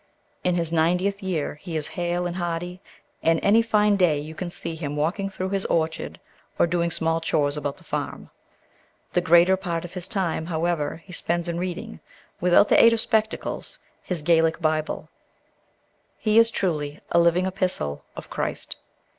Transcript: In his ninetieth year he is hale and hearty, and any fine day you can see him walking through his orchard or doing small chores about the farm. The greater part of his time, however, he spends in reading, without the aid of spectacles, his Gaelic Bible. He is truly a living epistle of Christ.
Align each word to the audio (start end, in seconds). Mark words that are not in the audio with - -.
In 0.43 0.55
his 0.55 0.71
ninetieth 0.71 1.21
year 1.21 1.59
he 1.61 1.75
is 1.77 1.89
hale 1.89 2.25
and 2.25 2.37
hearty, 2.37 2.81
and 3.21 3.39
any 3.43 3.61
fine 3.61 3.97
day 3.97 4.17
you 4.19 4.33
can 4.33 4.49
see 4.49 4.73
him 4.73 4.95
walking 4.95 5.29
through 5.29 5.49
his 5.49 5.67
orchard 5.67 6.19
or 6.57 6.65
doing 6.65 6.89
small 6.89 7.21
chores 7.21 7.55
about 7.55 7.77
the 7.77 7.83
farm. 7.83 8.31
The 9.13 9.21
greater 9.21 9.55
part 9.55 9.85
of 9.85 9.93
his 9.93 10.07
time, 10.07 10.47
however, 10.47 11.03
he 11.05 11.13
spends 11.13 11.47
in 11.47 11.59
reading, 11.59 11.99
without 12.39 12.67
the 12.69 12.83
aid 12.83 12.93
of 12.93 12.99
spectacles, 12.99 13.77
his 14.01 14.23
Gaelic 14.23 14.59
Bible. 14.59 15.07
He 16.17 16.39
is 16.39 16.49
truly 16.49 16.99
a 17.11 17.19
living 17.19 17.45
epistle 17.45 18.03
of 18.15 18.27
Christ. 18.27 18.77